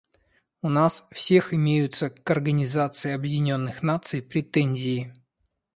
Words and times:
У 0.63 0.67
нас 0.69 1.05
всех 1.11 1.53
имеются 1.53 2.09
к 2.09 2.27
Организации 2.31 3.11
Объединенных 3.11 3.83
Наций 3.83 4.23
претензии. 4.23 5.13